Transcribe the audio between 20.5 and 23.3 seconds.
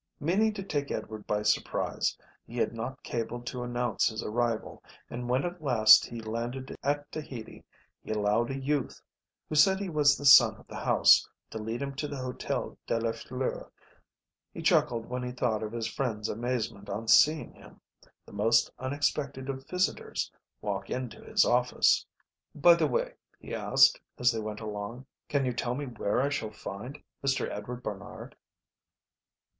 walk into his office. "By the way,"